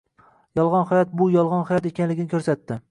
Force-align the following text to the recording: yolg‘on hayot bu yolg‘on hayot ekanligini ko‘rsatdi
yolg‘on 0.59 0.87
hayot 0.93 1.13
bu 1.21 1.29
yolg‘on 1.37 1.65
hayot 1.71 1.91
ekanligini 1.95 2.33
ko‘rsatdi 2.37 2.79